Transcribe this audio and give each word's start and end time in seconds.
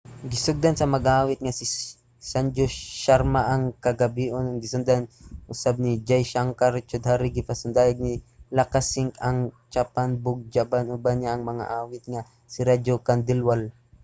gisugdan 0.31 0.75
sa 0.77 0.91
mag-aawit 0.93 1.39
nga 1.41 1.53
si 1.59 1.65
sanju 2.31 2.65
sharma 3.01 3.41
ang 3.53 3.63
kagabhion 3.83 4.45
ug 4.49 4.57
gisundan 4.63 5.03
usab 5.53 5.75
ni 5.83 5.91
jai 6.07 6.23
shankar 6.31 6.73
choudhary. 6.89 7.29
gipasundayag 7.37 7.97
sad 7.97 8.03
ni 8.05 8.13
lakkha 8.57 8.81
singh 8.91 9.13
ang 9.27 9.37
chhappan 9.73 10.09
bhog 10.23 10.39
bhajan. 10.51 10.93
uban 10.97 11.15
niya 11.17 11.31
ang 11.33 11.43
mag-aawit 11.49 12.03
nga 12.13 12.21
si 12.53 12.59
raju 12.67 12.93
khandelwal 13.07 13.61